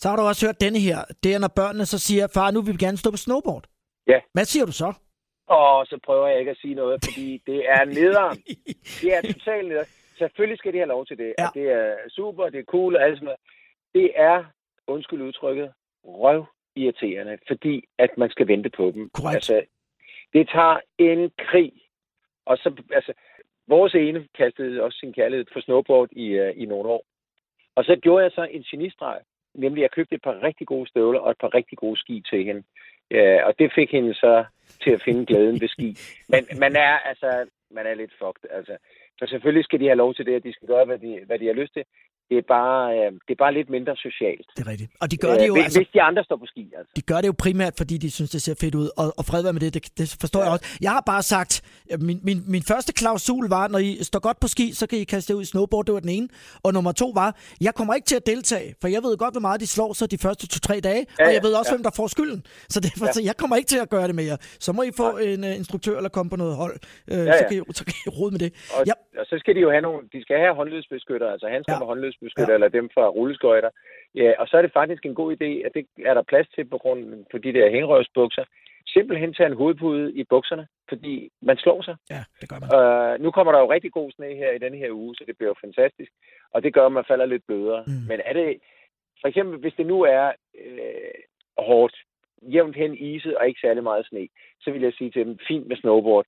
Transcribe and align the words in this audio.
Så 0.00 0.08
har 0.08 0.16
du 0.16 0.22
også 0.22 0.46
hørt 0.46 0.60
denne 0.60 0.80
her. 0.88 0.98
Det 1.22 1.34
er, 1.34 1.38
når 1.38 1.52
børnene 1.60 1.86
så 1.86 1.98
siger, 1.98 2.26
far, 2.34 2.50
nu 2.50 2.60
vil 2.62 2.72
vi 2.72 2.84
gerne 2.86 2.96
stå 2.96 3.10
på 3.10 3.16
snowboard. 3.16 3.64
Ja. 4.06 4.20
Hvad 4.32 4.44
siger 4.44 4.66
du 4.66 4.72
så? 4.72 4.90
Og 5.46 5.86
så 5.86 5.98
prøver 6.06 6.26
jeg 6.26 6.38
ikke 6.38 6.50
at 6.50 6.56
sige 6.56 6.74
noget, 6.74 7.04
fordi 7.04 7.42
det 7.46 7.68
er 7.68 7.84
nederen. 7.84 8.36
Det 9.02 9.10
er 9.16 9.20
totalt 9.32 9.68
nederen. 9.68 9.86
Selvfølgelig 10.18 10.58
skal 10.58 10.72
de 10.72 10.78
have 10.78 10.88
lov 10.88 11.06
til 11.06 11.18
det. 11.18 11.34
Ja. 11.38 11.44
Ja. 11.44 11.60
det 11.60 11.66
er 11.70 11.94
super, 12.08 12.48
det 12.48 12.60
er 12.60 12.64
cool 12.64 12.96
og 12.96 13.02
alt 13.02 13.16
sådan 13.16 13.24
noget. 13.24 13.40
Det 13.94 14.12
er, 14.14 14.44
undskyld 14.86 15.22
udtrykket, 15.22 15.72
røv 16.04 16.46
irriterende, 16.76 17.38
fordi 17.48 17.84
at 17.98 18.10
man 18.18 18.30
skal 18.30 18.48
vente 18.48 18.70
på 18.70 18.90
dem. 18.94 19.10
Korrekt. 19.14 19.34
Altså, 19.34 19.62
det 20.32 20.48
tager 20.48 20.80
en 20.98 21.30
krig. 21.38 21.72
Og 22.46 22.56
så, 22.56 22.82
altså, 22.92 23.12
vores 23.68 23.94
ene 23.94 24.28
kastede 24.38 24.82
også 24.82 24.98
sin 24.98 25.12
kærlighed 25.12 25.46
for 25.52 25.60
snowboard 25.60 26.08
i, 26.12 26.40
uh, 26.40 26.62
i 26.62 26.64
nogle 26.64 26.88
år. 26.88 27.04
Og 27.76 27.84
så 27.84 27.96
gjorde 28.02 28.24
jeg 28.24 28.32
så 28.34 28.42
en 28.42 28.62
genistreg. 28.62 29.20
Nemlig, 29.54 29.82
jeg 29.82 29.90
købte 29.90 30.14
et 30.14 30.22
par 30.22 30.42
rigtig 30.42 30.66
gode 30.66 30.88
støvler 30.88 31.20
og 31.20 31.30
et 31.30 31.40
par 31.40 31.54
rigtig 31.54 31.78
gode 31.78 32.00
ski 32.00 32.22
til 32.30 32.44
hende. 32.44 32.62
Øh, 33.10 33.40
og 33.46 33.54
det 33.58 33.72
fik 33.74 33.90
hende 33.90 34.14
så 34.14 34.44
til 34.82 34.90
at 34.90 35.02
finde 35.02 35.26
glæden 35.26 35.60
ved 35.60 35.68
ski. 35.68 35.96
Men 36.28 36.42
man 36.58 36.76
er 36.76 36.98
altså, 37.10 37.46
man 37.70 37.86
er 37.86 37.94
lidt 37.94 38.12
fucked. 38.18 38.50
Altså. 38.50 38.76
Så 39.18 39.26
selvfølgelig 39.26 39.64
skal 39.64 39.80
de 39.80 39.86
have 39.86 40.02
lov 40.04 40.14
til 40.14 40.26
det, 40.26 40.34
at 40.34 40.44
de 40.44 40.52
skal 40.52 40.68
gøre, 40.68 40.84
hvad 40.84 40.98
de, 40.98 41.20
hvad 41.26 41.38
de 41.38 41.46
har 41.46 41.54
lyst 41.54 41.72
til. 41.72 41.84
Det 42.30 42.38
er, 42.38 42.46
bare, 42.48 42.82
øh, 42.98 43.12
det 43.26 43.32
er 43.36 43.40
bare 43.44 43.54
lidt 43.58 43.70
mindre 43.76 43.96
socialt. 43.96 44.46
Det 44.56 44.66
er 44.66 44.70
rigtigt. 44.70 44.90
Og 45.02 45.10
de 45.10 45.16
gør 45.16 45.34
det 45.40 45.46
jo, 45.48 45.54
hvis, 45.54 45.64
altså, 45.64 45.78
hvis 45.78 45.88
de 45.96 46.02
andre 46.02 46.24
står 46.24 46.36
på 46.36 46.46
ski, 46.46 46.64
altså. 46.78 46.92
de 46.96 47.02
gør 47.10 47.16
det 47.22 47.26
jo 47.26 47.34
primært, 47.38 47.74
fordi 47.80 47.94
de 48.04 48.10
synes, 48.10 48.30
det 48.30 48.42
ser 48.42 48.54
fedt 48.60 48.74
ud. 48.74 48.88
Og, 49.00 49.06
og 49.18 49.24
fred 49.24 49.42
være 49.42 49.52
med 49.52 49.60
det, 49.60 49.74
det, 49.74 49.98
det 49.98 50.16
forstår 50.20 50.40
ja. 50.40 50.44
jeg 50.44 50.52
også. 50.52 50.78
Jeg 50.80 50.90
har 50.90 51.02
bare 51.12 51.22
sagt, 51.22 51.52
min, 52.08 52.20
min, 52.28 52.38
min 52.54 52.62
første 52.62 52.92
klausul 52.92 53.48
var, 53.48 53.68
når 53.68 53.78
I 53.78 53.98
står 54.02 54.20
godt 54.28 54.40
på 54.40 54.48
ski, 54.48 54.66
så 54.72 54.84
kan 54.86 54.98
I 54.98 55.04
kaste 55.04 55.36
ud 55.36 55.42
i 55.42 55.44
snowboard, 55.44 55.84
det 55.86 55.94
var 55.94 56.00
den 56.00 56.08
ene. 56.18 56.28
Og 56.62 56.72
nummer 56.72 56.92
to 56.92 57.08
var, 57.14 57.36
jeg 57.60 57.74
kommer 57.74 57.94
ikke 57.94 58.06
til 58.06 58.16
at 58.16 58.26
deltage, 58.26 58.74
for 58.80 58.88
jeg 58.88 59.02
ved 59.02 59.16
godt, 59.16 59.34
hvor 59.34 59.40
meget 59.40 59.60
de 59.60 59.66
slår 59.66 59.92
sig 59.92 60.10
de 60.10 60.18
første 60.18 60.44
to-tre 60.48 60.80
dage, 60.80 61.06
Ja, 61.18 61.24
og 61.24 61.30
ja, 61.30 61.34
jeg 61.36 61.42
ved 61.46 61.52
også, 61.60 61.70
ja. 61.72 61.76
hvem 61.76 61.82
der 61.82 61.90
får 61.96 62.06
skylden. 62.06 62.40
Så 62.68 62.80
derfor, 62.80 63.06
ja. 63.06 63.12
så 63.12 63.20
jeg 63.24 63.36
kommer 63.36 63.56
ikke 63.56 63.68
til 63.74 63.78
at 63.78 63.90
gøre 63.90 64.06
det 64.10 64.14
med 64.14 64.24
jer. 64.24 64.36
Så 64.60 64.72
må 64.72 64.82
I 64.82 64.92
få 64.96 65.08
en 65.18 65.44
uh, 65.44 65.56
instruktør 65.60 65.96
eller 65.96 66.08
komme 66.16 66.30
på 66.30 66.36
noget 66.36 66.56
hold, 66.56 66.76
uh, 67.12 67.16
ja, 67.16 67.22
ja. 67.22 67.38
Så, 67.38 67.44
kan 67.48 67.56
I, 67.58 67.60
så 67.78 67.84
kan 67.84 67.94
I 68.06 68.08
rode 68.18 68.30
med 68.34 68.40
det. 68.44 68.50
Og, 68.76 68.82
Ja. 68.90 68.94
og 69.20 69.26
så 69.30 69.36
skal 69.42 69.52
de 69.56 69.60
jo 69.66 69.70
have 69.70 69.80
nogle, 69.88 69.98
de 70.14 70.22
skal 70.22 70.36
have 70.44 70.54
håndledsbeskytter, 70.54 71.28
altså 71.34 71.46
handsker 71.54 71.72
Ja. 71.72 71.76
ja. 71.76 71.78
med 71.82 71.86
håndledsbeskytter, 71.86 72.19
Ja. 72.22 72.44
ja. 72.48 72.54
eller 72.54 72.68
dem 72.68 72.90
fra 72.94 73.08
rulleskøjter. 73.08 73.70
Ja, 74.14 74.32
og 74.38 74.48
så 74.48 74.56
er 74.56 74.62
det 74.62 74.72
faktisk 74.72 75.06
en 75.06 75.14
god 75.14 75.32
idé, 75.36 75.50
at 75.66 75.72
det 75.74 75.86
er 76.06 76.14
der 76.14 76.22
plads 76.22 76.48
til 76.54 76.64
på 76.64 76.78
grund 76.78 77.24
på 77.30 77.38
de 77.38 77.52
der 77.52 77.70
hængerøvsbukser. 77.70 78.44
Simpelthen 78.86 79.34
tage 79.34 79.46
en 79.46 79.56
hovedpude 79.56 80.12
i 80.12 80.24
bukserne, 80.24 80.66
fordi 80.88 81.30
man 81.42 81.56
slår 81.56 81.82
sig. 81.82 81.96
Ja, 82.10 82.22
det 82.40 82.48
gør 82.48 82.58
man. 82.60 82.68
Uh, 82.76 83.22
nu 83.24 83.30
kommer 83.30 83.52
der 83.52 83.60
jo 83.60 83.72
rigtig 83.72 83.92
god 83.92 84.10
sne 84.10 84.34
her 84.34 84.50
i 84.52 84.58
denne 84.58 84.78
her 84.78 84.90
uge, 84.90 85.14
så 85.14 85.24
det 85.26 85.36
bliver 85.36 85.50
jo 85.50 85.64
fantastisk. 85.64 86.12
Og 86.54 86.62
det 86.62 86.74
gør, 86.74 86.86
at 86.86 86.92
man 86.92 87.04
falder 87.08 87.26
lidt 87.26 87.46
blødere. 87.46 87.84
Mm. 87.86 87.92
Mm. 87.92 88.08
Men 88.08 88.20
er 88.24 88.32
det, 88.32 88.58
for 89.20 89.28
eksempel, 89.28 89.58
hvis 89.58 89.74
det 89.76 89.86
nu 89.86 90.02
er 90.02 90.32
øh, 90.64 91.14
hårdt, 91.58 91.96
jævnt 92.42 92.76
hen 92.76 92.94
iset 92.98 93.36
og 93.36 93.48
ikke 93.48 93.60
særlig 93.60 93.82
meget 93.82 94.06
sne, 94.06 94.28
så 94.60 94.70
vil 94.70 94.82
jeg 94.82 94.92
sige 94.92 95.10
til 95.10 95.26
dem, 95.26 95.38
fint 95.48 95.66
med 95.68 95.76
snowboard. 95.76 96.26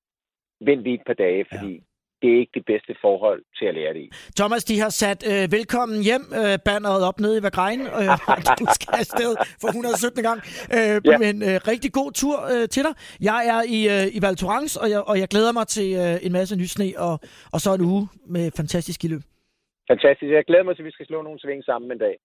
Vent 0.61 0.83
lige 0.83 0.95
et 0.95 1.07
par 1.07 1.15
dage, 1.15 1.45
fordi 1.53 1.73
ja. 1.73 1.81
Det 2.23 2.29
er 2.35 2.39
ikke 2.43 2.55
det 2.59 2.65
bedste 2.73 2.95
forhold 3.01 3.41
til 3.59 3.67
at 3.71 3.75
lære 3.75 3.93
det 3.95 4.03
i. 4.07 4.11
Thomas, 4.41 4.65
de 4.65 4.77
har 4.85 4.93
sat 5.03 5.21
øh, 5.33 5.53
velkommen 5.57 5.99
hjem 6.09 6.25
øh, 6.41 6.55
banneret 6.69 7.03
op 7.09 7.21
nede 7.25 7.35
i 7.39 7.43
Vagrein, 7.47 7.81
øh, 8.01 8.13
du 8.61 8.67
skal 8.77 8.91
afsted 9.03 9.33
for 9.61 9.69
117. 9.69 10.23
gang. 10.29 10.39
Øh, 10.77 10.97
ja. 11.05 11.19
Men 11.25 11.35
øh, 11.49 11.57
rigtig 11.73 11.91
god 12.01 12.11
tur 12.23 12.37
øh, 12.53 12.65
til 12.75 12.83
dig. 12.87 12.95
Jeg 13.31 13.41
er 13.55 13.61
i, 13.77 13.81
øh, 13.95 14.17
i 14.17 14.19
Val 14.25 14.37
Thorens, 14.43 14.75
og 14.83 14.87
jeg, 14.95 15.01
og 15.11 15.17
jeg 15.23 15.29
glæder 15.35 15.53
mig 15.59 15.67
til 15.77 15.89
øh, 16.03 16.27
en 16.27 16.33
masse 16.39 16.55
nysne, 16.63 16.87
og, 17.07 17.15
og 17.55 17.59
så 17.65 17.71
en 17.75 17.83
uge 17.93 18.03
med 18.35 18.45
fantastisk 18.61 18.97
skiløb. 19.01 19.23
Fantastisk. 19.93 20.31
Jeg 20.39 20.45
glæder 20.51 20.65
mig 20.67 20.75
til, 20.75 20.83
at 20.83 20.91
vi 20.91 20.97
skal 20.97 21.07
slå 21.07 21.19
nogle 21.23 21.41
sving 21.41 21.65
sammen 21.65 21.93
en 21.93 21.99
dag. 21.99 22.17